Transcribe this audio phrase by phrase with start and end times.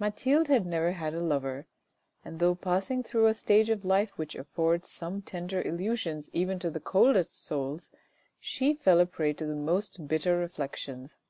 [0.00, 1.68] Mathilde had never had a lover,
[2.24, 6.68] and though passing through a stage of life which affords some tender illusions even to
[6.68, 7.88] the coldest souls,
[8.40, 11.20] she fell a prey to the most bitter reflections.